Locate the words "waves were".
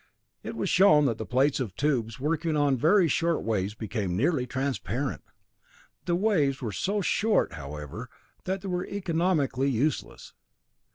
6.15-6.71